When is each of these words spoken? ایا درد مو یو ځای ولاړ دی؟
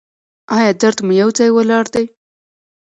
ایا 0.55 0.71
درد 0.81 0.97
مو 1.05 1.13
یو 1.21 1.29
ځای 1.37 1.49
ولاړ 1.53 1.85
دی؟ 1.93 2.05